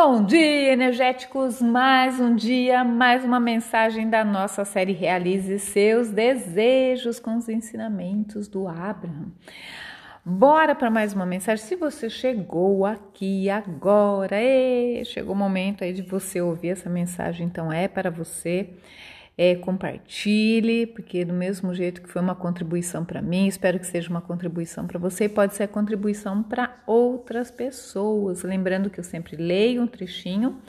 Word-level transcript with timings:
Bom 0.00 0.24
dia, 0.24 0.72
energéticos! 0.72 1.60
Mais 1.60 2.20
um 2.20 2.36
dia, 2.36 2.84
mais 2.84 3.24
uma 3.24 3.40
mensagem 3.40 4.08
da 4.08 4.24
nossa 4.24 4.64
série 4.64 4.92
Realize 4.92 5.58
Seus 5.58 6.08
Desejos 6.08 7.18
com 7.18 7.36
os 7.36 7.48
ensinamentos 7.48 8.46
do 8.46 8.68
Abraham. 8.68 9.32
Bora 10.24 10.76
para 10.76 10.88
mais 10.88 11.12
uma 11.14 11.26
mensagem. 11.26 11.64
Se 11.64 11.74
você 11.74 12.08
chegou 12.08 12.86
aqui 12.86 13.50
agora, 13.50 14.36
chegou 15.04 15.34
o 15.34 15.36
momento 15.36 15.82
aí 15.82 15.92
de 15.92 16.02
você 16.02 16.40
ouvir 16.40 16.68
essa 16.68 16.88
mensagem, 16.88 17.44
então 17.44 17.72
é 17.72 17.88
para 17.88 18.08
você 18.08 18.70
é, 19.40 19.54
compartilhe, 19.54 20.84
porque 20.84 21.24
do 21.24 21.32
mesmo 21.32 21.72
jeito 21.72 22.02
que 22.02 22.08
foi 22.08 22.20
uma 22.20 22.34
contribuição 22.34 23.04
para 23.04 23.22
mim, 23.22 23.46
espero 23.46 23.78
que 23.78 23.86
seja 23.86 24.10
uma 24.10 24.20
contribuição 24.20 24.84
para 24.84 24.98
você, 24.98 25.28
pode 25.28 25.54
ser 25.54 25.68
contribuição 25.68 26.42
para 26.42 26.76
outras 26.84 27.48
pessoas. 27.48 28.42
Lembrando 28.42 28.90
que 28.90 28.98
eu 28.98 29.04
sempre 29.04 29.36
leio 29.36 29.80
um 29.80 29.86
trechinho 29.86 30.60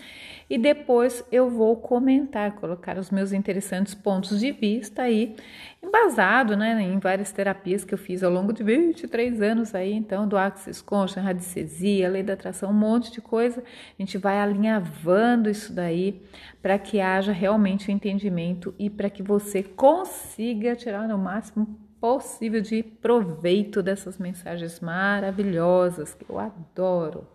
e 0.50 0.57
depois 0.57 1.23
eu 1.32 1.47
vou 1.47 1.75
comentar, 1.78 2.54
colocar 2.54 2.97
os 2.97 3.11
meus 3.11 3.32
interessantes 3.32 3.93
pontos 3.93 4.39
de 4.39 4.51
vista 4.51 5.04
aí, 5.04 5.36
embasado 5.81 6.57
né, 6.57 6.81
em 6.81 6.97
várias 6.97 7.31
terapias 7.31 7.86
que 7.86 7.93
eu 7.93 7.97
fiz 8.00 8.23
ao 8.23 8.31
longo 8.31 8.51
de 8.51 8.64
23 8.64 9.43
anos 9.43 9.75
aí, 9.75 9.93
então, 9.93 10.28
do 10.28 10.36
Axis 10.36 10.81
Conscious, 10.81 11.23
radicesia, 11.23 12.09
lei 12.09 12.23
da 12.23 12.33
atração, 12.33 12.71
um 12.71 12.73
monte 12.73 13.11
de 13.11 13.21
coisa. 13.21 13.61
A 13.61 14.01
gente 14.01 14.17
vai 14.17 14.39
alinhavando 14.39 15.51
isso 15.51 15.71
daí 15.71 16.20
para 16.64 16.79
que 16.79 17.00
haja 17.00 17.31
realmente 17.31 17.87
o 17.87 17.92
um 17.92 17.95
entendimento 17.95 18.58
e 18.77 18.89
para 18.89 19.09
que 19.09 19.23
você 19.23 19.63
consiga 19.63 20.75
tirar 20.75 21.09
o 21.09 21.17
máximo 21.17 21.79
possível 22.00 22.61
de 22.61 22.81
proveito 22.81 23.83
dessas 23.83 24.17
mensagens 24.17 24.79
maravilhosas 24.79 26.13
que 26.13 26.29
eu 26.29 26.39
adoro 26.39 27.27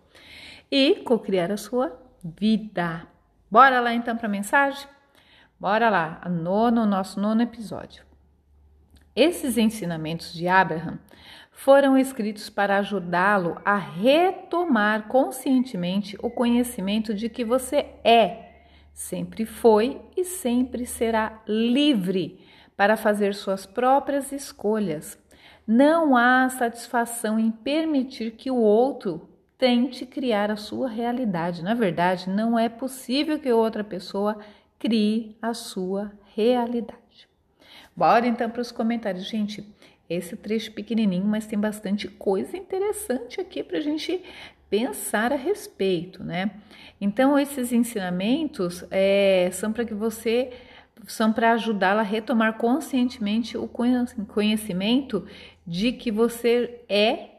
e 0.71 0.97
co-criar 0.97 1.53
a 1.53 1.57
sua 1.57 1.99
vida. 2.23 3.07
Bora 3.51 3.81
lá 3.81 3.93
então 3.95 4.17
para 4.17 4.27
a 4.27 4.31
mensagem? 4.31 4.89
Bora 5.61 5.89
lá, 5.89 6.19
a 6.23 6.29
nono, 6.29 6.85
nosso 6.85 7.21
nono 7.21 7.43
episódio. 7.43 8.05
Esses 9.15 9.57
ensinamentos 9.57 10.33
de 10.33 10.49
Abraham 10.49 10.99
foram 11.53 11.97
escritos 11.97 12.51
para 12.51 12.79
ajudá-lo 12.79 13.61
a 13.65 13.77
retomar 13.77 15.07
conscientemente 15.07 16.17
o 16.21 16.29
conhecimento 16.29 17.15
de 17.15 17.29
que 17.29 17.45
você 17.45 17.87
é, 18.03 18.44
sempre 18.95 19.45
foi 19.45 20.01
e 20.17 20.25
sempre 20.25 20.87
será 20.87 21.43
livre 21.47 22.41
para 22.77 22.97
fazer 22.97 23.35
suas 23.35 23.67
próprias 23.67 24.31
escolhas. 24.31 25.19
Não 25.67 26.17
há 26.17 26.49
satisfação 26.49 27.39
em 27.39 27.51
permitir 27.51 28.33
que 28.33 28.51
o 28.51 28.57
outro 28.57 29.29
tente 29.59 30.07
criar 30.07 30.51
a 30.51 30.57
sua 30.57 30.89
realidade. 30.89 31.63
Na 31.63 31.75
verdade, 31.75 32.31
não 32.31 32.59
é 32.59 32.69
possível 32.69 33.39
que 33.39 33.53
outra 33.53 33.83
pessoa 33.83 34.39
crie 34.79 35.37
a 35.43 35.55
sua 35.55 36.13
realidade. 36.35 37.29
Bora 37.97 38.27
então 38.27 38.49
para 38.51 38.61
os 38.61 38.71
comentários, 38.71 39.27
gente. 39.27 39.67
Esse 40.09 40.37
trecho 40.37 40.71
pequenininho, 40.73 41.25
mas 41.25 41.47
tem 41.47 41.59
bastante 41.59 42.09
coisa 42.09 42.57
interessante 42.59 43.41
aqui 43.41 43.63
para 43.63 43.79
a 43.79 43.81
gente 43.81 44.23
pensar 44.69 45.33
a 45.33 45.37
respeito, 45.37 46.23
né? 46.23 46.51
Então, 47.01 47.39
esses 47.39 47.73
ensinamentos 47.73 48.85
é, 48.91 49.49
são 49.53 49.73
para 49.73 49.85
que 49.85 49.95
você 49.95 50.53
são 51.07 51.33
para 51.33 51.53
ajudá-la 51.53 52.01
a 52.01 52.05
retomar 52.05 52.57
conscientemente 52.57 53.59
o 53.59 53.69
conhecimento 53.69 55.27
de 55.67 55.93
que 55.93 56.11
você 56.11 56.83
é 56.89 57.31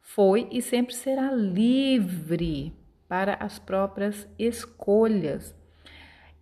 foi 0.00 0.48
e 0.50 0.60
sempre 0.60 0.94
será 0.94 1.30
livre 1.30 2.72
para 3.08 3.34
as 3.34 3.58
próprias 3.58 4.26
escolhas. 4.38 5.54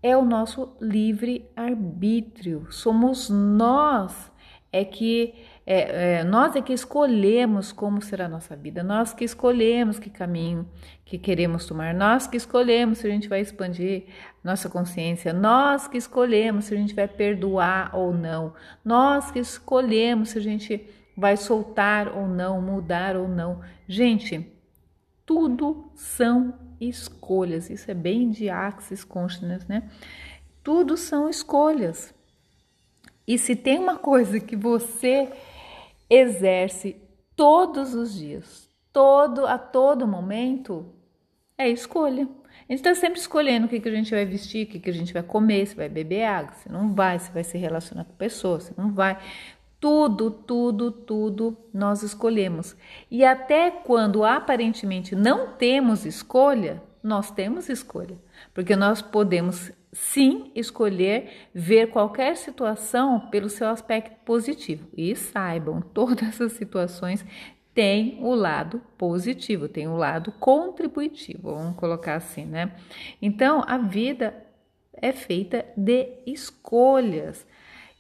É 0.02 0.16
o 0.16 0.24
nosso 0.24 0.76
livre 0.80 1.48
arbítrio. 1.56 2.66
Somos 2.70 3.30
nós 3.30 4.32
é 4.74 4.84
que 4.84 5.34
é, 5.66 6.18
é, 6.18 6.24
nós 6.24 6.54
é 6.54 6.60
que 6.60 6.72
escolhemos 6.72 7.72
como 7.72 8.02
será 8.02 8.26
a 8.26 8.28
nossa 8.28 8.54
vida, 8.54 8.82
nós 8.82 9.14
que 9.14 9.24
escolhemos 9.24 9.98
que 9.98 10.10
caminho 10.10 10.68
que 11.04 11.18
queremos 11.18 11.66
tomar, 11.66 11.94
nós 11.94 12.26
que 12.26 12.36
escolhemos 12.36 12.98
se 12.98 13.06
a 13.06 13.10
gente 13.10 13.28
vai 13.28 13.40
expandir 13.40 14.04
nossa 14.42 14.68
consciência, 14.68 15.32
nós 15.32 15.88
que 15.88 15.96
escolhemos 15.96 16.66
se 16.66 16.74
a 16.74 16.76
gente 16.76 16.94
vai 16.94 17.08
perdoar 17.08 17.96
ou 17.96 18.12
não, 18.12 18.52
nós 18.84 19.30
que 19.30 19.38
escolhemos 19.38 20.30
se 20.30 20.38
a 20.38 20.42
gente 20.42 20.86
vai 21.16 21.36
soltar 21.36 22.08
ou 22.08 22.26
não, 22.26 22.60
mudar 22.60 23.16
ou 23.16 23.28
não. 23.28 23.60
Gente, 23.88 24.46
tudo 25.24 25.90
são 25.94 26.54
escolhas. 26.80 27.70
Isso 27.70 27.90
é 27.90 27.94
bem 27.94 28.30
de 28.30 28.50
Axis 28.50 29.04
Consciousness, 29.04 29.66
né? 29.66 29.88
Tudo 30.62 30.96
são 30.96 31.28
escolhas. 31.28 32.12
E 33.26 33.38
se 33.38 33.56
tem 33.56 33.78
uma 33.78 33.96
coisa 33.96 34.38
que 34.38 34.56
você 34.56 35.30
exerce 36.14 36.96
todos 37.34 37.94
os 37.94 38.14
dias, 38.14 38.68
todo 38.92 39.46
a 39.46 39.58
todo 39.58 40.06
momento, 40.06 40.86
é 41.58 41.68
escolha. 41.68 42.28
A 42.68 42.72
gente 42.72 42.78
está 42.78 42.94
sempre 42.94 43.18
escolhendo 43.18 43.66
o 43.66 43.68
que, 43.68 43.80
que 43.80 43.88
a 43.88 43.94
gente 43.94 44.10
vai 44.10 44.24
vestir, 44.24 44.66
o 44.66 44.70
que, 44.70 44.78
que 44.78 44.90
a 44.90 44.92
gente 44.92 45.12
vai 45.12 45.22
comer, 45.22 45.66
se 45.66 45.74
vai 45.74 45.88
beber 45.88 46.24
água, 46.24 46.54
se 46.54 46.70
não 46.70 46.94
vai, 46.94 47.18
se 47.18 47.30
vai 47.30 47.44
se 47.44 47.58
relacionar 47.58 48.04
com 48.04 48.14
pessoas, 48.14 48.64
se 48.64 48.74
não 48.78 48.92
vai. 48.92 49.18
Tudo, 49.78 50.30
tudo, 50.30 50.90
tudo 50.90 51.56
nós 51.72 52.02
escolhemos. 52.02 52.74
E 53.10 53.24
até 53.24 53.70
quando 53.70 54.24
aparentemente 54.24 55.14
não 55.14 55.48
temos 55.52 56.06
escolha, 56.06 56.82
nós 57.04 57.30
temos 57.30 57.68
escolha, 57.68 58.18
porque 58.54 58.74
nós 58.74 59.02
podemos 59.02 59.70
sim 59.92 60.50
escolher 60.54 61.50
ver 61.54 61.90
qualquer 61.90 62.34
situação 62.34 63.20
pelo 63.28 63.50
seu 63.50 63.68
aspecto 63.68 64.16
positivo. 64.24 64.88
E 64.96 65.14
saibam, 65.14 65.82
todas 65.92 66.26
essas 66.26 66.52
situações 66.52 67.22
têm 67.74 68.18
o 68.22 68.34
lado 68.34 68.80
positivo, 68.96 69.68
tem 69.68 69.86
o 69.86 69.96
lado 69.96 70.32
contributivo, 70.32 71.54
vamos 71.54 71.76
colocar 71.76 72.14
assim, 72.14 72.46
né? 72.46 72.72
Então, 73.20 73.62
a 73.66 73.76
vida 73.76 74.34
é 74.94 75.12
feita 75.12 75.66
de 75.76 76.08
escolhas. 76.26 77.46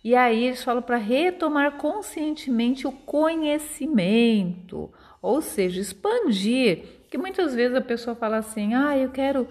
E 0.02 0.14
aí 0.14 0.44
eles 0.44 0.64
falam 0.64 0.82
para 0.82 0.96
retomar 0.96 1.76
conscientemente 1.76 2.86
o 2.86 2.92
conhecimento, 2.92 4.90
ou 5.20 5.42
seja, 5.42 5.80
expandir. 5.80 6.93
Que 7.14 7.18
muitas 7.18 7.54
vezes 7.54 7.76
a 7.76 7.80
pessoa 7.80 8.16
fala 8.16 8.38
assim: 8.38 8.74
ah, 8.74 8.98
eu 8.98 9.08
quero 9.08 9.46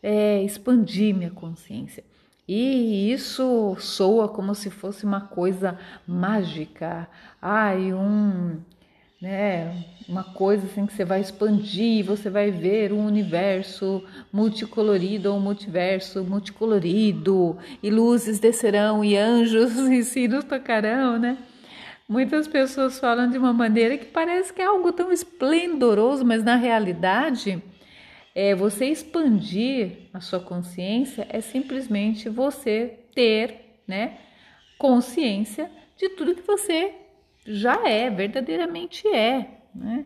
é, 0.00 0.44
expandir 0.44 1.12
minha 1.12 1.32
consciência. 1.32 2.04
E 2.46 3.10
isso 3.10 3.74
soa 3.80 4.28
como 4.28 4.54
se 4.54 4.70
fosse 4.70 5.04
uma 5.04 5.20
coisa 5.20 5.76
mágica, 6.06 7.08
ai, 7.42 7.92
um 7.92 8.60
né? 9.20 9.86
Uma 10.08 10.22
coisa 10.22 10.66
assim 10.66 10.86
que 10.86 10.92
você 10.92 11.04
vai 11.04 11.20
expandir, 11.20 12.04
você 12.04 12.30
vai 12.30 12.52
ver 12.52 12.92
um 12.92 13.04
universo 13.04 14.04
multicolorido 14.32 15.32
ou 15.32 15.36
um 15.36 15.40
multiverso 15.40 16.22
multicolorido, 16.22 17.58
e 17.82 17.90
luzes 17.90 18.38
descerão 18.38 19.04
e 19.04 19.16
anjos 19.16 19.76
e 19.90 20.04
sinos 20.04 20.44
tocarão, 20.44 21.18
né? 21.18 21.36
Muitas 22.10 22.48
pessoas 22.48 22.98
falam 22.98 23.30
de 23.30 23.38
uma 23.38 23.52
maneira 23.52 23.96
que 23.96 24.06
parece 24.06 24.52
que 24.52 24.60
é 24.60 24.64
algo 24.64 24.92
tão 24.92 25.12
esplendoroso, 25.12 26.26
mas 26.26 26.42
na 26.42 26.56
realidade, 26.56 27.62
é 28.34 28.52
você 28.52 28.86
expandir 28.86 30.08
a 30.12 30.20
sua 30.20 30.40
consciência 30.40 31.24
é 31.30 31.40
simplesmente 31.40 32.28
você 32.28 32.98
ter, 33.14 33.80
né, 33.86 34.18
consciência 34.76 35.70
de 35.96 36.08
tudo 36.08 36.34
que 36.34 36.42
você 36.42 36.92
já 37.46 37.88
é, 37.88 38.10
verdadeiramente 38.10 39.06
é, 39.06 39.48
né? 39.72 40.04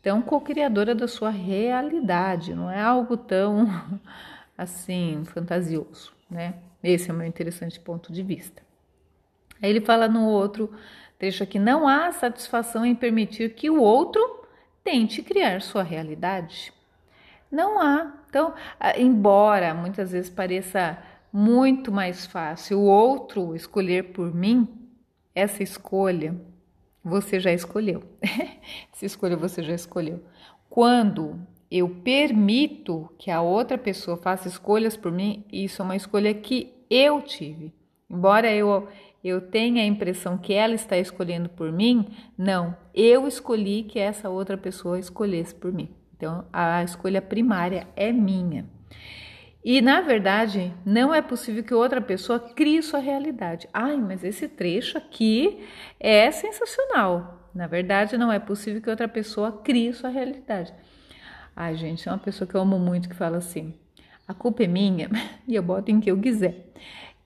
Então, 0.00 0.20
co-criadora 0.22 0.96
da 0.96 1.06
sua 1.06 1.30
realidade, 1.30 2.56
não 2.56 2.68
é 2.68 2.80
algo 2.80 3.16
tão 3.16 3.68
assim 4.58 5.22
fantasioso, 5.26 6.12
né? 6.28 6.54
Esse 6.82 7.08
é 7.08 7.14
o 7.14 7.16
meu 7.16 7.26
interessante 7.28 7.78
ponto 7.78 8.12
de 8.12 8.24
vista. 8.24 8.66
Aí 9.62 9.70
ele 9.70 9.80
fala 9.80 10.08
no 10.08 10.26
outro 10.26 10.70
trecho 11.18 11.42
aqui: 11.42 11.58
não 11.58 11.86
há 11.86 12.10
satisfação 12.12 12.84
em 12.84 12.94
permitir 12.94 13.54
que 13.54 13.70
o 13.70 13.80
outro 13.80 14.44
tente 14.82 15.22
criar 15.22 15.60
sua 15.62 15.82
realidade. 15.82 16.72
Não 17.50 17.80
há. 17.80 18.12
Então, 18.28 18.54
embora 18.96 19.74
muitas 19.74 20.12
vezes 20.12 20.30
pareça 20.30 20.98
muito 21.32 21.90
mais 21.92 22.26
fácil 22.26 22.78
o 22.78 22.86
outro 22.86 23.54
escolher 23.54 24.12
por 24.12 24.34
mim, 24.34 24.68
essa 25.34 25.62
escolha 25.62 26.34
você 27.04 27.38
já 27.38 27.52
escolheu. 27.52 28.02
Se 28.92 29.06
escolha, 29.06 29.36
você 29.36 29.62
já 29.62 29.74
escolheu. 29.74 30.22
Quando 30.68 31.38
eu 31.70 31.88
permito 31.88 33.08
que 33.16 33.30
a 33.30 33.40
outra 33.40 33.78
pessoa 33.78 34.16
faça 34.16 34.48
escolhas 34.48 34.96
por 34.96 35.12
mim, 35.12 35.44
isso 35.52 35.80
é 35.80 35.84
uma 35.84 35.96
escolha 35.96 36.34
que 36.34 36.72
eu 36.90 37.22
tive. 37.22 37.72
Embora 38.10 38.52
eu 38.52 38.88
eu 39.26 39.40
tenha 39.40 39.82
a 39.82 39.86
impressão 39.86 40.38
que 40.38 40.52
ela 40.52 40.74
está 40.74 40.96
escolhendo 40.96 41.48
por 41.48 41.72
mim, 41.72 42.06
não, 42.36 42.76
eu 42.94 43.26
escolhi 43.26 43.82
que 43.82 43.98
essa 43.98 44.28
outra 44.28 44.56
pessoa 44.56 44.98
escolhesse 44.98 45.54
por 45.54 45.72
mim. 45.72 45.88
Então, 46.16 46.46
a 46.52 46.82
escolha 46.82 47.20
primária 47.20 47.86
é 47.94 48.12
minha. 48.12 48.66
E 49.64 49.80
na 49.80 50.00
verdade, 50.00 50.72
não 50.84 51.12
é 51.12 51.20
possível 51.20 51.64
que 51.64 51.74
outra 51.74 52.00
pessoa 52.00 52.38
crie 52.38 52.80
sua 52.82 53.00
realidade. 53.00 53.68
Ai, 53.74 53.96
mas 53.96 54.22
esse 54.22 54.46
trecho 54.46 54.96
aqui 54.96 55.66
é 55.98 56.30
sensacional. 56.30 57.50
Na 57.52 57.66
verdade, 57.66 58.16
não 58.16 58.30
é 58.30 58.38
possível 58.38 58.80
que 58.80 58.88
outra 58.88 59.08
pessoa 59.08 59.50
crie 59.50 59.92
sua 59.92 60.08
realidade. 60.08 60.72
Ai, 61.54 61.74
gente, 61.74 62.08
é 62.08 62.12
uma 62.12 62.18
pessoa 62.18 62.46
que 62.46 62.54
eu 62.54 62.60
amo 62.60 62.78
muito 62.78 63.08
que 63.08 63.16
fala 63.16 63.38
assim: 63.38 63.74
a 64.28 64.32
culpa 64.32 64.62
é 64.62 64.66
minha 64.66 65.10
e 65.48 65.54
eu 65.54 65.62
boto 65.62 65.90
em 65.90 65.98
que 65.98 66.10
eu 66.10 66.20
quiser. 66.20 66.72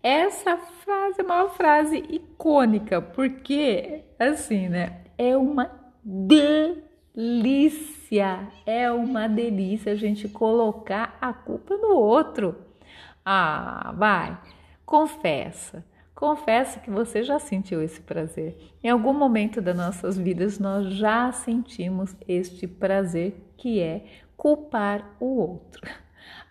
Essa 0.03 0.57
frase 0.57 1.21
é 1.21 1.23
uma 1.23 1.51
frase 1.51 1.99
icônica, 2.09 3.03
porque 3.03 4.03
assim, 4.19 4.69
né? 4.69 5.03
É 5.19 5.37
uma 5.37 5.71
delícia, 6.03 6.89
é 8.65 8.91
uma 8.91 9.29
delícia 9.29 9.93
a 9.93 9.97
gente 9.97 10.27
colocar 10.29 11.19
a 11.21 11.35
culpa 11.35 11.77
no 11.77 11.95
outro. 11.95 12.57
Ah, 13.25 13.95
vai, 13.97 14.39
confessa. 14.87 15.85
Confessa 16.15 16.81
que 16.81 16.91
você 16.91 17.23
já 17.23 17.39
sentiu 17.39 17.83
esse 17.83 18.01
prazer. 18.01 18.57
Em 18.83 18.89
algum 18.89 19.13
momento 19.13 19.61
das 19.61 19.77
nossas 19.77 20.19
vidas 20.19 20.59
nós 20.59 20.95
já 20.95 21.31
sentimos 21.33 22.17
este 22.27 22.67
prazer 22.67 23.35
que 23.57 23.81
é 23.81 24.05
culpar 24.37 25.17
o 25.21 25.37
outro. 25.39 25.83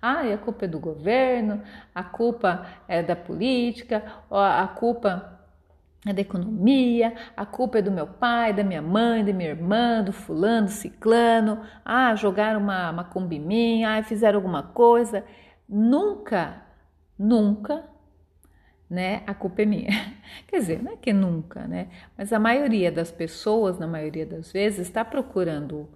Ah, 0.01 0.21
a 0.21 0.37
culpa 0.37 0.65
é 0.65 0.67
do 0.67 0.79
governo, 0.79 1.61
a 1.93 2.03
culpa 2.03 2.65
é 2.87 3.03
da 3.03 3.15
política, 3.15 4.03
a 4.29 4.67
culpa 4.67 5.39
é 6.05 6.13
da 6.13 6.21
economia, 6.21 7.13
a 7.35 7.45
culpa 7.45 7.79
é 7.79 7.81
do 7.81 7.91
meu 7.91 8.07
pai, 8.07 8.53
da 8.53 8.63
minha 8.63 8.81
mãe, 8.81 9.23
da 9.23 9.33
minha 9.33 9.49
irmã, 9.49 10.01
do 10.01 10.13
fulano, 10.13 10.67
do 10.67 10.71
ciclano. 10.71 11.61
Ah, 11.83 12.15
jogaram 12.15 12.59
uma, 12.61 12.89
uma 12.89 13.03
combi 13.03 13.83
ah, 13.83 14.01
fizeram 14.03 14.37
alguma 14.37 14.63
coisa. 14.63 15.25
Nunca, 15.67 16.63
nunca, 17.17 17.83
né? 18.89 19.23
A 19.27 19.33
culpa 19.33 19.61
é 19.61 19.65
minha. 19.65 19.89
Quer 20.47 20.59
dizer, 20.59 20.81
não 20.81 20.93
é 20.93 20.95
que 20.95 21.11
nunca, 21.11 21.67
né? 21.67 21.89
Mas 22.17 22.31
a 22.31 22.39
maioria 22.39 22.91
das 22.91 23.11
pessoas, 23.11 23.77
na 23.77 23.87
maioria 23.87 24.25
das 24.25 24.51
vezes, 24.51 24.87
está 24.87 25.03
procurando 25.03 25.89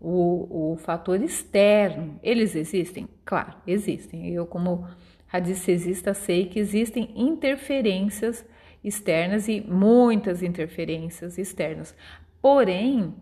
o, 0.00 0.72
o 0.72 0.76
fator 0.76 1.20
externo. 1.22 2.18
Eles 2.22 2.54
existem? 2.54 3.08
Claro, 3.24 3.54
existem. 3.66 4.28
Eu, 4.32 4.46
como 4.46 4.86
radicesista, 5.26 6.14
sei 6.14 6.46
que 6.46 6.58
existem 6.58 7.12
interferências 7.14 8.44
externas 8.82 9.48
e 9.48 9.60
muitas 9.60 10.42
interferências 10.42 11.36
externas. 11.38 11.94
Porém, 12.40 13.14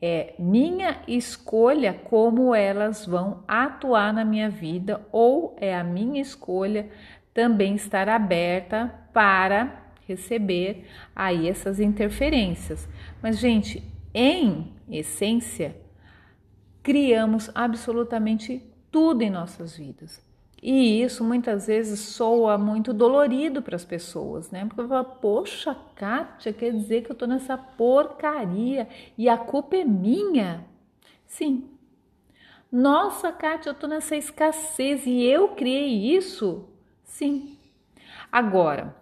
é 0.00 0.34
minha 0.38 1.02
escolha 1.06 1.92
como 1.92 2.54
elas 2.54 3.04
vão 3.04 3.42
atuar 3.46 4.12
na 4.12 4.24
minha 4.24 4.48
vida 4.48 5.00
ou 5.10 5.56
é 5.60 5.76
a 5.76 5.84
minha 5.84 6.20
escolha 6.20 6.88
também 7.34 7.74
estar 7.74 8.08
aberta 8.08 8.92
para 9.12 9.92
receber 10.06 10.86
aí 11.14 11.48
essas 11.48 11.78
interferências. 11.78 12.88
Mas 13.22 13.38
gente, 13.38 13.82
em 14.14 14.72
essência, 14.90 15.76
criamos 16.88 17.50
absolutamente 17.54 18.62
tudo 18.90 19.20
em 19.20 19.28
nossas 19.28 19.76
vidas. 19.76 20.24
E 20.62 21.02
isso 21.02 21.22
muitas 21.22 21.66
vezes 21.66 22.00
soa 22.00 22.56
muito 22.56 22.94
dolorido 22.94 23.60
para 23.60 23.76
as 23.76 23.84
pessoas, 23.84 24.50
né? 24.50 24.64
Porque 24.64 24.88
fala, 24.88 25.04
poxa, 25.04 25.76
Kátia, 25.94 26.50
quer 26.50 26.72
dizer 26.72 27.02
que 27.02 27.10
eu 27.10 27.12
estou 27.12 27.28
nessa 27.28 27.58
porcaria 27.58 28.88
e 29.18 29.28
a 29.28 29.36
culpa 29.36 29.76
é 29.76 29.84
minha? 29.84 30.64
Sim. 31.26 31.68
Nossa, 32.72 33.30
Kátia, 33.32 33.68
eu 33.68 33.74
estou 33.74 33.90
nessa 33.90 34.16
escassez 34.16 35.04
e 35.04 35.24
eu 35.24 35.48
criei 35.48 36.16
isso? 36.16 36.70
Sim. 37.04 37.58
Agora, 38.32 38.96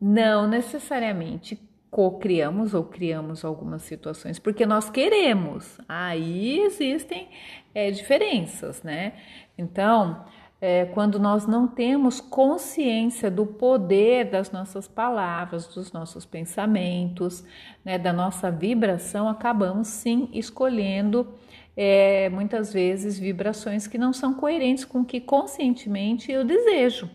não 0.00 0.48
necessariamente 0.48 1.60
co-criamos 1.96 2.74
ou 2.74 2.84
criamos 2.84 3.42
algumas 3.42 3.80
situações 3.80 4.38
porque 4.38 4.66
nós 4.66 4.90
queremos. 4.90 5.78
Aí 5.88 6.60
existem 6.60 7.26
é, 7.74 7.90
diferenças, 7.90 8.82
né? 8.82 9.14
Então, 9.56 10.22
é, 10.60 10.84
quando 10.84 11.18
nós 11.18 11.46
não 11.46 11.66
temos 11.66 12.20
consciência 12.20 13.30
do 13.30 13.46
poder 13.46 14.26
das 14.26 14.50
nossas 14.50 14.86
palavras, 14.86 15.68
dos 15.68 15.90
nossos 15.90 16.26
pensamentos, 16.26 17.42
né, 17.82 17.96
da 17.96 18.12
nossa 18.12 18.50
vibração, 18.50 19.26
acabamos 19.26 19.88
sim 19.88 20.28
escolhendo 20.34 21.26
é, 21.74 22.28
muitas 22.28 22.74
vezes 22.74 23.18
vibrações 23.18 23.86
que 23.86 23.96
não 23.96 24.12
são 24.12 24.34
coerentes 24.34 24.84
com 24.84 25.00
o 25.00 25.04
que 25.04 25.18
conscientemente 25.18 26.30
eu 26.30 26.44
desejo. 26.44 27.08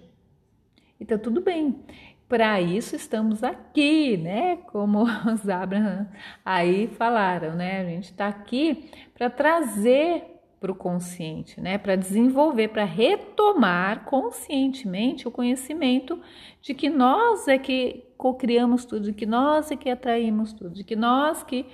E 0.99 1.05
tá 1.05 1.19
tudo 1.19 1.39
bem. 1.39 1.83
Para 2.31 2.61
isso 2.61 2.95
estamos 2.95 3.43
aqui, 3.43 4.15
né? 4.15 4.55
Como 4.71 5.03
os 5.29 5.49
Abraham 5.49 6.07
aí 6.45 6.87
falaram, 6.87 7.55
né? 7.55 7.81
A 7.81 7.83
gente 7.83 8.05
está 8.05 8.29
aqui 8.29 8.89
para 9.13 9.29
trazer 9.29 10.39
para 10.57 10.71
o 10.71 10.75
consciente, 10.75 11.59
né? 11.59 11.77
Para 11.77 11.97
desenvolver, 11.97 12.69
para 12.69 12.85
retomar 12.85 14.05
conscientemente 14.05 15.27
o 15.27 15.31
conhecimento 15.31 16.21
de 16.61 16.73
que 16.73 16.89
nós 16.89 17.49
é 17.49 17.57
que 17.57 18.05
co-criamos 18.15 18.85
tudo, 18.85 19.07
de 19.07 19.13
que 19.13 19.25
nós 19.25 19.69
é 19.69 19.75
que 19.75 19.89
atraímos 19.89 20.53
tudo, 20.53 20.73
de 20.73 20.85
que 20.85 20.95
nós 20.95 21.43
que 21.43 21.65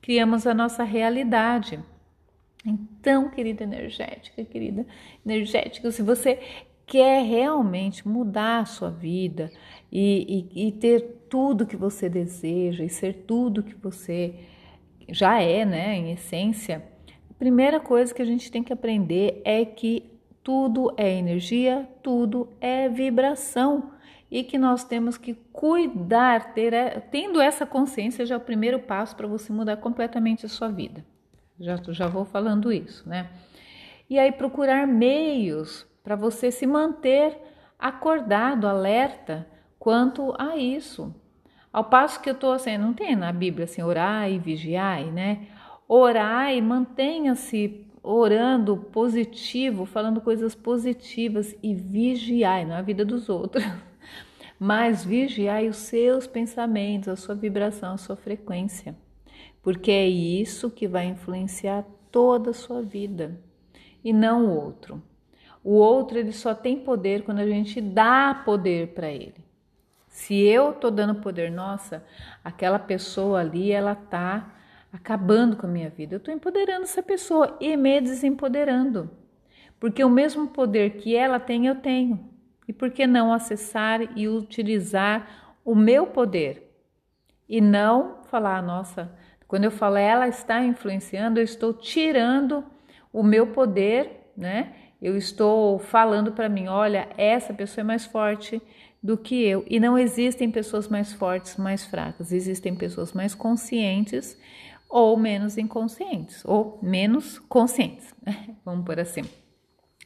criamos 0.00 0.46
a 0.46 0.54
nossa 0.54 0.84
realidade. 0.84 1.80
Então, 2.64 3.30
querida 3.30 3.64
energética, 3.64 4.44
querida 4.44 4.86
energética, 5.26 5.90
se 5.90 6.02
você 6.02 6.38
quer 6.86 7.22
realmente 7.24 8.06
mudar 8.06 8.60
a 8.60 8.64
sua 8.64 8.90
vida 8.90 9.50
e, 9.90 10.48
e, 10.54 10.68
e 10.68 10.72
ter 10.72 11.26
tudo 11.28 11.66
que 11.66 11.76
você 11.76 12.08
deseja 12.08 12.84
e 12.84 12.88
ser 12.88 13.24
tudo 13.26 13.62
que 13.62 13.74
você 13.74 14.34
já 15.08 15.40
é, 15.40 15.64
né, 15.64 15.96
em 15.96 16.12
essência, 16.12 16.82
a 17.30 17.34
primeira 17.34 17.80
coisa 17.80 18.14
que 18.14 18.22
a 18.22 18.24
gente 18.24 18.50
tem 18.50 18.62
que 18.62 18.72
aprender 18.72 19.40
é 19.44 19.64
que 19.64 20.10
tudo 20.42 20.92
é 20.96 21.10
energia, 21.12 21.88
tudo 22.02 22.48
é 22.60 22.88
vibração 22.88 23.90
e 24.30 24.42
que 24.42 24.58
nós 24.58 24.84
temos 24.84 25.16
que 25.16 25.34
cuidar, 25.52 26.54
ter, 26.54 27.00
tendo 27.10 27.40
essa 27.40 27.64
consciência 27.64 28.26
já 28.26 28.34
é 28.34 28.38
o 28.38 28.40
primeiro 28.40 28.80
passo 28.80 29.16
para 29.16 29.26
você 29.26 29.52
mudar 29.52 29.76
completamente 29.78 30.44
a 30.44 30.48
sua 30.48 30.68
vida. 30.68 31.04
Já, 31.58 31.76
já 31.88 32.08
vou 32.08 32.24
falando 32.24 32.72
isso, 32.72 33.08
né? 33.08 33.30
E 34.08 34.18
aí 34.18 34.32
procurar 34.32 34.86
meios 34.86 35.86
para 36.04 36.14
você 36.14 36.50
se 36.50 36.66
manter 36.66 37.34
acordado, 37.78 38.68
alerta 38.68 39.48
quanto 39.78 40.34
a 40.38 40.54
isso. 40.54 41.12
Ao 41.72 41.82
passo 41.82 42.20
que 42.20 42.28
eu 42.28 42.34
estou 42.34 42.52
assim, 42.52 42.76
não 42.76 42.92
tem 42.92 43.16
na 43.16 43.32
Bíblia 43.32 43.64
assim, 43.64 43.82
orar 43.82 44.30
e 44.30 44.38
vigiar, 44.38 45.02
né? 45.06 45.48
Orar 45.88 46.52
e 46.52 46.60
mantenha-se 46.60 47.86
orando 48.02 48.76
positivo, 48.76 49.86
falando 49.86 50.20
coisas 50.20 50.54
positivas 50.54 51.56
e 51.62 51.74
vigiar, 51.74 52.66
não 52.66 52.76
é 52.76 52.78
a 52.78 52.82
vida 52.82 53.02
dos 53.02 53.30
outros, 53.30 53.64
mas 54.60 55.02
vigiar 55.02 55.64
os 55.64 55.76
seus 55.76 56.26
pensamentos, 56.26 57.08
a 57.08 57.16
sua 57.16 57.34
vibração, 57.34 57.94
a 57.94 57.98
sua 57.98 58.14
frequência, 58.14 58.94
porque 59.62 59.90
é 59.90 60.06
isso 60.06 60.70
que 60.70 60.86
vai 60.86 61.06
influenciar 61.06 61.82
toda 62.12 62.50
a 62.50 62.54
sua 62.54 62.82
vida 62.82 63.40
e 64.04 64.12
não 64.12 64.46
o 64.46 64.54
outro. 64.54 65.02
O 65.64 65.72
outro 65.72 66.18
ele 66.18 66.32
só 66.32 66.54
tem 66.54 66.78
poder 66.78 67.24
quando 67.24 67.38
a 67.38 67.46
gente 67.46 67.80
dá 67.80 68.42
poder 68.44 68.88
para 68.88 69.10
ele. 69.10 69.42
Se 70.06 70.38
eu 70.40 70.74
tô 70.74 70.90
dando 70.90 71.16
poder, 71.16 71.50
nossa, 71.50 72.04
aquela 72.44 72.78
pessoa 72.78 73.40
ali, 73.40 73.72
ela 73.72 73.94
tá 73.94 74.54
acabando 74.92 75.56
com 75.56 75.66
a 75.66 75.70
minha 75.70 75.90
vida. 75.90 76.14
Eu 76.14 76.20
tô 76.20 76.30
empoderando 76.30 76.82
essa 76.82 77.02
pessoa 77.02 77.56
e 77.58 77.76
me 77.76 78.00
desempoderando. 78.00 79.10
Porque 79.80 80.04
o 80.04 80.08
mesmo 80.08 80.46
poder 80.46 80.90
que 80.98 81.16
ela 81.16 81.40
tem, 81.40 81.66
eu 81.66 81.74
tenho. 81.74 82.30
E 82.68 82.72
por 82.72 82.90
que 82.90 83.06
não 83.06 83.32
acessar 83.32 84.16
e 84.16 84.28
utilizar 84.28 85.56
o 85.64 85.74
meu 85.74 86.06
poder? 86.06 86.70
E 87.48 87.60
não 87.60 88.22
falar, 88.30 88.62
nossa, 88.62 89.12
quando 89.48 89.64
eu 89.64 89.70
falo 89.70 89.96
ela 89.96 90.28
está 90.28 90.62
influenciando, 90.64 91.40
eu 91.40 91.44
estou 91.44 91.74
tirando 91.74 92.64
o 93.12 93.22
meu 93.22 93.48
poder, 93.48 94.23
né? 94.36 94.72
eu 95.04 95.18
estou 95.18 95.78
falando 95.78 96.32
para 96.32 96.48
mim, 96.48 96.66
olha, 96.66 97.08
essa 97.18 97.52
pessoa 97.52 97.82
é 97.82 97.84
mais 97.84 98.06
forte 98.06 98.60
do 99.02 99.18
que 99.18 99.34
eu. 99.44 99.62
E 99.68 99.78
não 99.78 99.98
existem 99.98 100.50
pessoas 100.50 100.88
mais 100.88 101.12
fortes, 101.12 101.58
mais 101.58 101.84
fracas. 101.84 102.32
Existem 102.32 102.74
pessoas 102.74 103.12
mais 103.12 103.34
conscientes 103.34 104.34
ou 104.88 105.14
menos 105.18 105.58
inconscientes, 105.58 106.42
ou 106.44 106.78
menos 106.80 107.38
conscientes, 107.38 108.14
vamos 108.64 108.86
por 108.86 108.98
assim, 108.98 109.22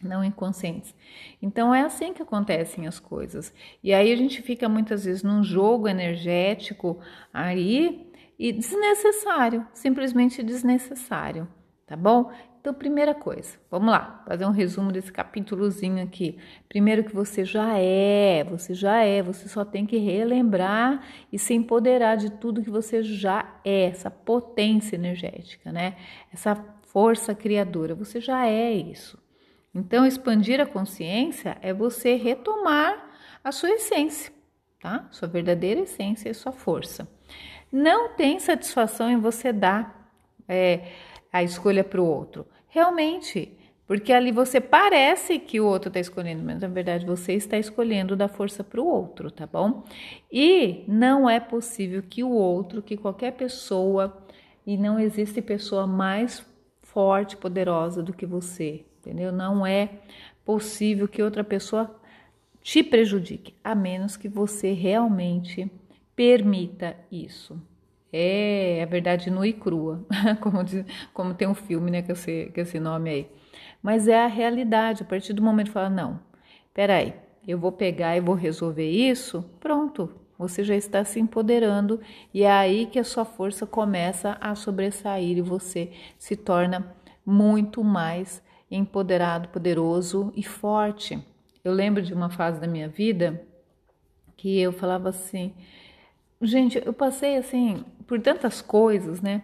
não 0.03 0.25
inconscientes. 0.25 0.95
Então 1.41 1.73
é 1.75 1.83
assim 1.83 2.13
que 2.13 2.23
acontecem 2.23 2.87
as 2.89 2.99
coisas. 2.99 3.53
E 3.85 3.93
aí 3.93 4.11
a 4.11 4.17
gente 4.17 4.43
fica 4.43 4.69
muitas 4.69 5.05
vezes 5.05 5.23
num 5.23 5.45
jogo 5.45 5.87
energético 5.87 6.99
aí 7.33 8.11
e 8.39 8.51
desnecessário, 8.51 9.67
simplesmente 9.75 10.43
desnecessário, 10.43 11.47
tá 11.89 11.97
bom? 11.97 12.31
Então, 12.61 12.75
primeira 12.75 13.15
coisa, 13.15 13.57
vamos 13.71 13.91
lá, 13.91 14.23
fazer 14.29 14.45
um 14.45 14.51
resumo 14.51 14.93
desse 14.93 15.11
capítulozinho 15.11 16.03
aqui. 16.03 16.39
Primeiro 16.69 17.03
que 17.03 17.15
você 17.15 17.45
já 17.45 17.79
é, 17.79 18.45
você 18.45 18.75
já 18.75 19.03
é, 19.03 19.23
você 19.23 19.49
só 19.49 19.65
tem 19.65 19.87
que 19.87 19.97
relembrar 19.97 21.03
e 21.33 21.39
se 21.39 21.55
empoderar 21.55 22.17
de 22.17 22.31
tudo 22.31 22.63
que 22.63 22.69
você 22.69 23.03
já 23.03 23.59
é, 23.65 23.85
essa 23.85 24.11
potência 24.11 24.97
energética, 24.97 25.73
né? 25.73 25.97
Essa 26.31 26.57
força 26.83 27.35
criadora, 27.35 27.95
você 27.95 28.21
já 28.21 28.47
é 28.47 28.73
isso. 28.73 29.19
Então, 29.75 30.05
expandir 30.05 30.61
a 30.61 30.67
consciência 30.67 31.57
é 31.63 31.73
você 31.73 32.17
retomar 32.17 33.09
a 33.43 33.51
sua 33.51 33.71
essência, 33.71 34.33
tá? 34.81 35.07
Sua 35.11 35.29
verdadeira 35.29 35.81
essência 35.81 36.29
e 36.29 36.35
sua 36.35 36.53
força. 36.53 37.09
Não 37.73 38.11
tem 38.11 38.39
satisfação 38.41 39.09
em 39.11 39.19
você 39.19 39.53
dar 39.53 40.13
é, 40.49 40.81
a 41.33 41.43
escolha 41.43 41.85
para 41.85 42.01
o 42.01 42.07
outro. 42.07 42.47
Realmente, 42.69 43.57
porque 43.87 44.13
ali 44.13 44.31
você 44.31 44.61
parece 44.61 45.39
que 45.39 45.59
o 45.59 45.67
outro 45.67 45.89
está 45.89 45.99
escolhendo, 45.99 46.45
mas 46.45 46.61
na 46.61 46.69
verdade 46.69 47.07
você 47.07 47.33
está 47.33 47.57
escolhendo 47.57 48.15
dar 48.15 48.29
força 48.29 48.63
para 48.63 48.81
o 48.81 48.87
outro, 48.87 49.31
tá 49.31 49.47
bom? 49.47 49.83
E 50.31 50.85
não 50.87 51.29
é 51.29 51.41
possível 51.41 52.03
que 52.03 52.23
o 52.23 52.31
outro, 52.31 52.83
que 52.83 52.99
qualquer 52.99 53.33
pessoa, 53.33 54.23
e 54.67 54.77
não 54.77 55.01
existe 55.01 55.41
pessoa 55.41 55.87
mais 55.87 56.47
forte, 56.83 57.37
poderosa 57.37 58.03
do 58.03 58.13
que 58.13 58.27
você, 58.27 58.85
entendeu? 58.99 59.33
Não 59.33 59.67
é 59.67 59.89
possível 60.45 61.09
que 61.09 61.23
outra 61.23 61.43
pessoa 61.43 61.95
te 62.61 62.83
prejudique, 62.83 63.55
a 63.65 63.75
menos 63.75 64.17
que 64.17 64.29
você 64.29 64.73
realmente 64.73 65.71
permita 66.15 66.95
isso. 67.11 67.59
É 68.13 68.81
a 68.83 68.87
verdade 68.87 69.31
nua 69.31 69.47
e 69.47 69.53
crua, 69.53 70.07
como, 70.41 70.65
diz, 70.65 70.85
como 71.13 71.35
tem 71.35 71.47
um 71.47 71.55
filme, 71.55 71.91
né, 71.91 72.03
com 72.03 72.13
esse, 72.13 72.51
com 72.55 72.61
esse 72.61 72.81
nome 72.81 73.11
aí. 73.11 73.31
Mas 73.83 74.09
é 74.09 74.25
a 74.25 74.27
realidade, 74.27 75.03
a 75.03 75.07
partir 75.07 75.33
do 75.33 75.43
momento 75.43 75.67
que 75.67 75.73
fala, 75.73 75.91
não, 75.91 76.21
peraí, 76.73 77.15
eu 77.47 77.59
vou 77.59 77.73
pegar 77.73 78.17
e 78.17 78.21
vou 78.21 78.35
resolver 78.35 78.91
isso, 78.91 79.43
pronto, 79.61 80.11
você 80.39 80.63
já 80.63 80.77
está 80.77 81.05
se 81.05 81.19
empoderando 81.19 82.01
e 82.33 82.45
é 82.45 82.51
aí 82.51 82.87
que 82.87 82.99
a 82.99 83.05
sua 83.05 83.25
força 83.25 83.67
começa 83.67 84.39
a 84.41 84.55
sobressair 84.55 85.37
e 85.37 85.43
você 85.43 85.91
se 86.19 86.37
torna 86.37 86.95
muito 87.27 87.83
mais 87.83 88.43
empoderado, 88.71 89.49
poderoso 89.49 90.33
e 90.37 90.43
forte. 90.43 91.19
Eu 91.65 91.73
lembro 91.73 92.03
de 92.03 92.15
uma 92.15 92.31
fase 92.31 92.61
da 92.61 92.67
minha 92.67 92.89
vida 92.89 93.45
que 94.37 94.61
eu 94.61 94.73
falava 94.73 95.09
assim, 95.09 95.53
gente, 96.41 96.81
eu 96.85 96.93
passei 96.93 97.37
assim 97.37 97.85
por 98.09 98.19
tantas 98.19 98.63
coisas, 98.63 99.21
né? 99.21 99.43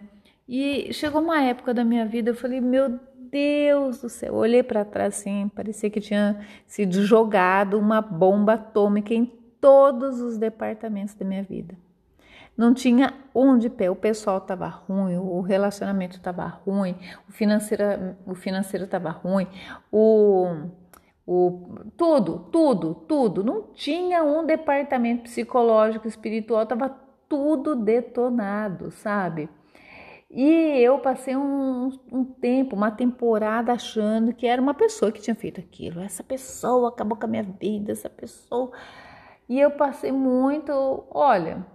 E 0.49 0.91
chegou 0.91 1.21
uma 1.21 1.41
época 1.41 1.73
da 1.73 1.85
minha 1.85 2.05
vida, 2.05 2.31
eu 2.31 2.35
falei, 2.35 2.59
meu 2.59 2.99
Deus 3.15 4.01
do 4.01 4.09
céu, 4.09 4.33
eu 4.33 4.39
olhei 4.39 4.63
para 4.63 4.83
trás 4.83 5.19
assim, 5.19 5.49
parecia 5.55 5.89
que 5.89 6.01
tinha 6.01 6.45
sido 6.67 7.03
jogado 7.03 7.79
uma 7.79 8.01
bomba 8.01 8.53
atômica 8.53 9.13
em 9.13 9.25
todos 9.61 10.19
os 10.19 10.37
departamentos 10.37 11.13
da 11.13 11.25
minha 11.25 11.43
vida. 11.43 11.75
Não 12.57 12.73
tinha 12.73 13.13
onde 13.33 13.69
pé, 13.69 13.89
o 13.89 13.95
pessoal 13.95 14.37
estava 14.37 14.67
ruim, 14.67 15.17
o 15.17 15.41
relacionamento 15.41 16.17
estava 16.17 16.45
ruim, 16.45 16.95
o 17.27 17.31
financeiro 17.31 17.83
o 18.25 18.33
financeiro 18.33 18.85
estava 18.85 19.09
ruim, 19.09 19.47
o 19.91 20.69
o 21.27 21.83
tudo, 21.97 22.47
tudo, 22.51 22.93
tudo. 22.93 23.43
Não 23.43 23.63
tinha 23.73 24.23
um 24.23 24.45
departamento 24.45 25.23
psicológico, 25.23 26.07
espiritual, 26.07 26.63
estava 26.63 27.04
tudo 27.29 27.75
detonado, 27.75 28.91
sabe? 28.91 29.49
E 30.29 30.79
eu 30.79 30.99
passei 30.99 31.35
um, 31.35 31.91
um, 32.11 32.25
tempo, 32.25 32.75
uma 32.75 32.91
temporada 32.91 33.71
achando 33.71 34.33
que 34.33 34.47
era 34.47 34.61
uma 34.61 34.73
pessoa 34.73 35.11
que 35.11 35.21
tinha 35.21 35.35
feito 35.35 35.59
aquilo. 35.59 36.01
Essa 36.01 36.23
pessoa 36.23 36.89
acabou 36.89 37.17
com 37.17 37.25
a 37.25 37.29
minha 37.29 37.43
vida, 37.43 37.91
essa 37.91 38.09
pessoa. 38.09 38.71
E 39.47 39.59
eu 39.59 39.71
passei 39.71 40.11
muito. 40.11 40.71
Olha, 41.11 41.65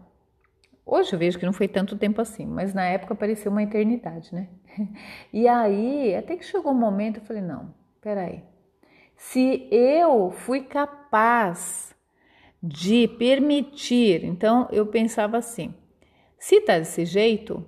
hoje 0.85 1.13
eu 1.13 1.19
vejo 1.19 1.39
que 1.39 1.47
não 1.47 1.53
foi 1.53 1.69
tanto 1.69 1.97
tempo 1.97 2.21
assim, 2.21 2.45
mas 2.47 2.75
na 2.75 2.85
época 2.85 3.15
pareceu 3.15 3.51
uma 3.51 3.63
eternidade, 3.63 4.35
né? 4.35 4.49
E 5.33 5.49
aí, 5.49 6.15
até 6.15 6.37
que 6.37 6.45
chegou 6.45 6.73
um 6.73 6.75
momento, 6.75 7.19
eu 7.21 7.25
falei: 7.25 7.43
não, 7.43 7.75
peraí 8.01 8.43
se 9.21 9.69
eu 9.71 10.31
fui 10.31 10.63
capaz 10.63 11.95
de 12.63 13.09
permitir, 13.09 14.25
então 14.25 14.69
eu 14.71 14.87
pensava 14.87 15.39
assim: 15.39 15.75
se 16.39 16.61
tá 16.61 16.79
desse 16.79 17.05
jeito, 17.05 17.65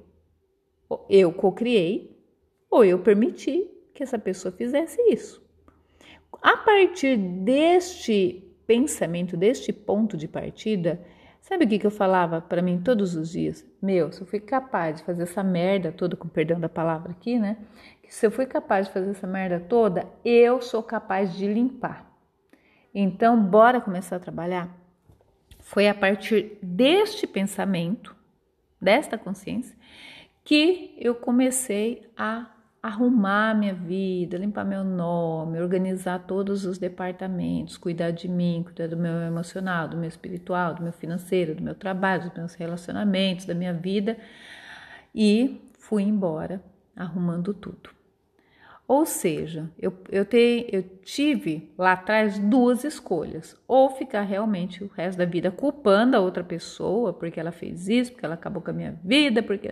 eu 1.08 1.32
cocriei 1.32 2.18
ou 2.70 2.84
eu 2.84 2.98
permiti 2.98 3.68
que 3.94 4.02
essa 4.02 4.18
pessoa 4.18 4.52
fizesse 4.52 5.00
isso. 5.10 5.42
A 6.40 6.56
partir 6.56 7.16
deste 7.16 8.42
pensamento, 8.66 9.36
deste 9.36 9.72
ponto 9.72 10.16
de 10.16 10.26
partida, 10.26 11.00
sabe 11.40 11.64
o 11.64 11.68
que, 11.68 11.78
que 11.78 11.86
eu 11.86 11.90
falava 11.90 12.40
para 12.40 12.62
mim 12.62 12.80
todos 12.82 13.14
os 13.14 13.30
dias? 13.30 13.64
Meu, 13.80 14.10
se 14.10 14.22
eu 14.22 14.26
fui 14.26 14.40
capaz 14.40 14.96
de 14.96 15.04
fazer 15.04 15.24
essa 15.24 15.42
merda 15.42 15.92
toda, 15.92 16.16
com 16.16 16.28
perdão 16.28 16.58
da 16.58 16.68
palavra 16.68 17.12
aqui, 17.12 17.38
né? 17.38 17.58
se 18.12 18.26
eu 18.26 18.30
fui 18.30 18.44
capaz 18.44 18.86
de 18.86 18.92
fazer 18.92 19.12
essa 19.12 19.26
merda 19.26 19.58
toda, 19.58 20.06
eu 20.22 20.60
sou 20.60 20.82
capaz 20.82 21.34
de 21.34 21.46
limpar. 21.46 22.12
Então, 22.94 23.42
bora 23.42 23.80
começar 23.80 24.16
a 24.16 24.20
trabalhar? 24.20 24.81
Foi 25.62 25.88
a 25.88 25.94
partir 25.94 26.58
deste 26.62 27.26
pensamento, 27.26 28.14
desta 28.80 29.16
consciência, 29.16 29.74
que 30.44 30.94
eu 30.98 31.14
comecei 31.14 32.10
a 32.16 32.50
arrumar 32.82 33.54
minha 33.54 33.72
vida, 33.72 34.36
limpar 34.36 34.64
meu 34.64 34.82
nome, 34.82 35.60
organizar 35.60 36.18
todos 36.26 36.64
os 36.64 36.78
departamentos, 36.78 37.76
cuidar 37.76 38.10
de 38.10 38.28
mim, 38.28 38.62
cuidar 38.64 38.88
do 38.88 38.96
meu 38.96 39.22
emocional, 39.22 39.86
do 39.86 39.96
meu 39.96 40.08
espiritual, 40.08 40.74
do 40.74 40.82
meu 40.82 40.92
financeiro, 40.92 41.54
do 41.54 41.62
meu 41.62 41.76
trabalho, 41.76 42.24
dos 42.24 42.34
meus 42.36 42.54
relacionamentos, 42.54 43.46
da 43.46 43.54
minha 43.54 43.72
vida 43.72 44.18
e 45.14 45.62
fui 45.78 46.02
embora 46.02 46.60
arrumando 46.96 47.54
tudo. 47.54 48.01
Ou 48.92 49.06
seja, 49.06 49.70
eu, 49.78 49.90
eu, 50.10 50.22
te, 50.22 50.66
eu 50.70 50.82
tive 51.02 51.72
lá 51.78 51.92
atrás 51.92 52.38
duas 52.38 52.84
escolhas: 52.84 53.58
ou 53.66 53.88
ficar 53.88 54.20
realmente 54.20 54.84
o 54.84 54.86
resto 54.88 55.16
da 55.16 55.24
vida 55.24 55.50
culpando 55.50 56.14
a 56.14 56.20
outra 56.20 56.44
pessoa 56.44 57.10
porque 57.10 57.40
ela 57.40 57.52
fez 57.52 57.88
isso, 57.88 58.12
porque 58.12 58.26
ela 58.26 58.34
acabou 58.34 58.60
com 58.60 58.68
a 58.68 58.74
minha 58.74 58.92
vida, 59.02 59.42
porque. 59.42 59.70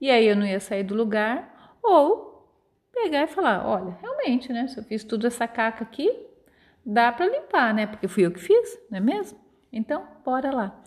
E 0.00 0.10
aí 0.10 0.26
eu 0.26 0.34
não 0.34 0.46
ia 0.46 0.58
sair 0.58 0.84
do 0.84 0.94
lugar, 0.94 1.76
ou 1.82 2.50
pegar 2.94 3.24
e 3.24 3.26
falar: 3.26 3.68
olha, 3.68 3.94
realmente, 4.00 4.50
né? 4.50 4.66
Se 4.66 4.78
eu 4.78 4.82
fiz 4.84 5.04
tudo 5.04 5.26
essa 5.26 5.46
caca 5.46 5.84
aqui, 5.84 6.10
dá 6.82 7.12
para 7.12 7.26
limpar, 7.26 7.74
né? 7.74 7.86
Porque 7.86 8.08
fui 8.08 8.24
eu 8.24 8.32
que 8.32 8.40
fiz, 8.40 8.78
não 8.90 8.96
é 8.96 9.00
mesmo? 9.02 9.38
Então, 9.70 10.02
bora 10.24 10.50
lá. 10.50 10.82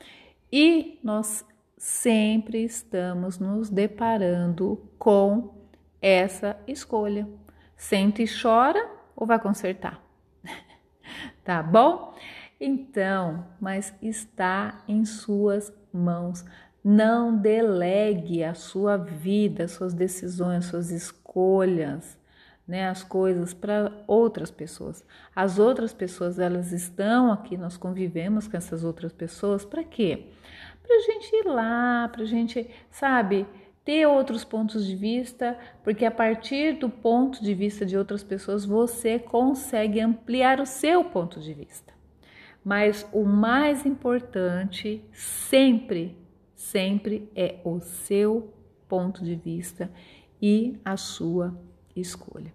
E 0.52 1.00
nós 1.04 1.46
sempre 1.78 2.64
estamos 2.64 3.38
nos 3.38 3.70
deparando 3.70 4.90
com 4.98 5.57
essa 6.02 6.58
escolha. 6.68 7.28
Sente 7.76 8.24
e 8.24 8.28
chora 8.28 8.90
ou 9.16 9.28
vai 9.28 9.40
consertar? 9.40 10.02
tá 11.44 11.62
bom? 11.62 12.16
Então, 12.60 13.46
mas 13.60 13.94
está 14.02 14.84
em 14.88 15.06
suas 15.06 15.72
mãos. 15.94 16.44
Não 16.84 17.36
delegue 17.36 18.44
a 18.44 18.54
sua 18.54 18.98
vida, 18.98 19.68
suas 19.68 19.94
decisões, 19.94 20.66
suas 20.66 20.90
escolhas, 20.90 22.18
né, 22.68 22.90
as 22.90 23.04
coisas 23.04 23.54
para 23.54 23.92
outras 24.08 24.50
pessoas. 24.50 25.06
As 25.36 25.60
outras 25.60 25.94
pessoas, 25.94 26.40
elas 26.40 26.72
estão 26.72 27.32
aqui, 27.32 27.58
nós 27.58 27.78
convivemos 27.78 28.48
com 28.48 28.58
essas 28.58 28.84
outras 28.84 29.14
pessoas, 29.14 29.64
para 29.64 29.84
quê? 29.84 30.28
Para 30.82 30.96
a 30.96 31.00
gente 31.00 31.36
ir 31.36 31.46
lá, 31.46 32.10
para 32.10 32.24
a 32.24 32.26
gente, 32.26 32.70
sabe, 32.90 33.46
ter 33.88 34.06
outros 34.06 34.44
pontos 34.44 34.86
de 34.86 34.98
vista, 34.98 35.58
porque 35.82 36.04
a 36.04 36.12
partir 36.12 36.74
do 36.74 36.90
ponto 36.90 37.42
de 37.42 37.54
vista 37.54 37.86
de 37.86 37.98
outras 37.98 38.22
pessoas 38.22 38.66
você 38.66 39.18
consegue 39.18 40.02
ampliar 40.02 40.60
o 40.60 40.66
seu 40.66 41.06
ponto 41.06 41.40
de 41.40 41.54
vista. 41.54 41.94
Mas 42.66 43.08
o 43.14 43.24
mais 43.24 43.86
importante 43.86 45.02
sempre, 45.14 46.18
sempre 46.54 47.32
é 47.34 47.62
o 47.64 47.80
seu 47.80 48.54
ponto 48.90 49.24
de 49.24 49.36
vista 49.36 49.90
e 50.42 50.78
a 50.84 50.98
sua 50.98 51.58
escolha. 51.96 52.54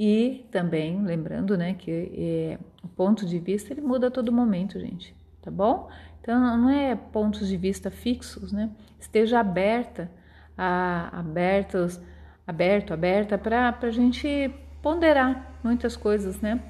E 0.00 0.46
também 0.50 1.04
lembrando, 1.04 1.58
né, 1.58 1.74
que 1.74 2.10
é, 2.16 2.58
o 2.82 2.88
ponto 2.88 3.26
de 3.26 3.38
vista 3.38 3.70
ele 3.70 3.82
muda 3.82 4.06
a 4.06 4.10
todo 4.10 4.32
momento, 4.32 4.80
gente, 4.80 5.14
tá 5.42 5.50
bom? 5.50 5.90
Então 6.22 6.40
não 6.56 6.70
é 6.70 6.96
pontos 6.96 7.48
de 7.48 7.56
vista 7.58 7.90
fixos, 7.90 8.50
né? 8.50 8.70
Esteja 8.98 9.40
aberta 9.40 10.10
a, 10.56 11.18
abertos, 11.18 12.00
aberto, 12.46 12.92
aberta 12.92 13.38
para 13.38 13.76
a 13.80 13.90
gente 13.90 14.50
ponderar 14.82 15.58
muitas 15.62 15.96
coisas, 15.96 16.40
né? 16.40 16.60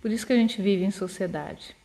Por 0.00 0.10
isso 0.10 0.26
que 0.26 0.32
a 0.32 0.36
gente 0.36 0.62
vive 0.62 0.84
em 0.84 0.90
sociedade. 0.90 1.76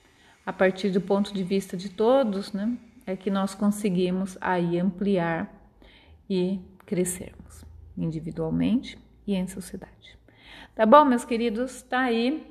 A 0.46 0.54
partir 0.54 0.90
do 0.90 1.02
ponto 1.02 1.34
de 1.34 1.44
vista 1.44 1.76
de 1.76 1.90
todos, 1.90 2.54
né? 2.54 2.78
É 3.06 3.16
que 3.16 3.30
nós 3.30 3.54
conseguimos 3.54 4.38
aí 4.42 4.80
ampliar 4.80 5.52
e 6.30 6.60
crescermos 6.86 7.64
individualmente 7.98 8.98
e 9.28 9.36
em 9.36 9.48
sociedade. 9.48 10.18
Tá 10.74 10.86
bom, 10.86 11.06
meus 11.06 11.24
queridos? 11.24 11.82
Tá 11.84 12.02
aí 12.02 12.46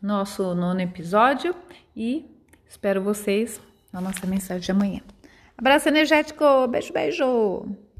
nosso 0.00 0.54
nono 0.54 0.80
episódio 0.80 1.54
e 1.96 2.24
espero 2.68 3.02
vocês 3.02 3.60
na 3.92 4.00
nossa 4.00 4.26
mensagem 4.26 4.62
de 4.62 4.70
amanhã. 4.70 5.00
Abraço 5.56 5.88
energético, 5.88 6.66
beijo, 6.68 6.92
beijo! 6.92 7.82